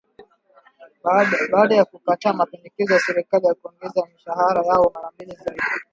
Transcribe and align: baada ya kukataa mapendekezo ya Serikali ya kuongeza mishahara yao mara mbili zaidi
baada 1.51 1.75
ya 1.75 1.85
kukataa 1.85 2.33
mapendekezo 2.33 2.93
ya 2.93 2.99
Serikali 2.99 3.47
ya 3.47 3.53
kuongeza 3.53 4.07
mishahara 4.13 4.65
yao 4.65 4.91
mara 4.95 5.11
mbili 5.15 5.35
zaidi 5.35 5.61